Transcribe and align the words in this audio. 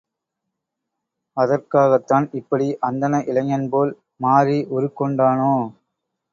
அதற்காகத்தான் 1.37 2.25
இப்படி 2.33 2.67
அந்தண 2.81 3.23
இளைஞன்போல் 3.29 3.93
மாறி 4.21 4.59
உருக்கொண்டானோ? 4.75 5.55